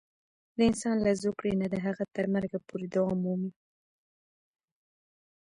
[0.57, 3.51] د انسان له زوکړې نه د هغه تر مرګه پورې دوام مومي.